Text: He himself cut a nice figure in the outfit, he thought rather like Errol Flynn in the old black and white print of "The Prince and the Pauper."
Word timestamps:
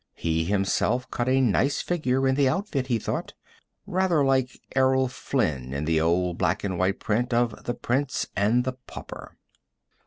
He 0.15 0.45
himself 0.45 1.11
cut 1.11 1.29
a 1.29 1.39
nice 1.39 1.79
figure 1.79 2.27
in 2.27 2.33
the 2.33 2.49
outfit, 2.49 2.87
he 2.87 2.97
thought 2.97 3.33
rather 3.85 4.25
like 4.25 4.59
Errol 4.75 5.07
Flynn 5.07 5.75
in 5.75 5.85
the 5.85 6.01
old 6.01 6.39
black 6.39 6.63
and 6.63 6.79
white 6.79 6.99
print 6.99 7.31
of 7.35 7.65
"The 7.65 7.75
Prince 7.75 8.25
and 8.35 8.63
the 8.63 8.73
Pauper." 8.73 9.37